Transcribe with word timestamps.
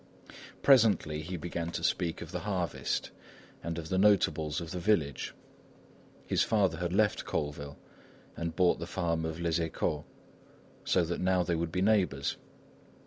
Presently 0.63 1.21
he 1.21 1.37
began 1.37 1.69
to 1.73 1.83
speak 1.83 2.23
of 2.23 2.31
the 2.31 2.39
harvest 2.39 3.11
and 3.61 3.77
of 3.77 3.89
the 3.89 3.99
notables 3.99 4.59
of 4.59 4.71
the 4.71 4.79
village; 4.79 5.35
his 6.25 6.41
father 6.41 6.79
had 6.79 6.91
left 6.91 7.23
Colleville 7.23 7.77
and 8.35 8.55
bought 8.55 8.79
the 8.79 8.87
farm 8.87 9.25
of 9.25 9.39
Les 9.39 9.59
Écots, 9.59 10.03
so 10.85 11.03
that 11.05 11.21
now 11.21 11.43
they 11.43 11.53
would 11.53 11.71
be 11.71 11.83
neighbors. 11.83 12.37